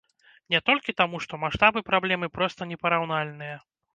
Не 0.53 0.61
толькі 0.69 0.95
таму, 1.01 1.19
што 1.25 1.39
маштабы 1.43 1.83
праблемы 1.91 2.31
проста 2.37 2.69
непараўнальныя. 2.73 3.63